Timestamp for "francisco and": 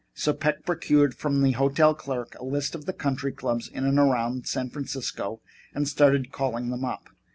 4.71-5.87